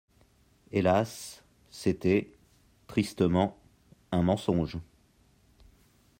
[0.71, 2.33] Hélas, c’était,
[2.87, 3.59] tristement,
[4.11, 4.79] un mensonge.